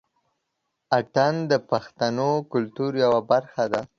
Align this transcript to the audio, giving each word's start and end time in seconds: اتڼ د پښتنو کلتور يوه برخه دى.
اتڼ 0.97 1.33
د 1.51 1.53
پښتنو 1.69 2.29
کلتور 2.51 2.91
يوه 3.03 3.21
برخه 3.31 3.63
دى. 3.71 3.81